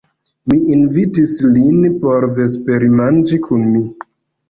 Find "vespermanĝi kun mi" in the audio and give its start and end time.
2.41-3.89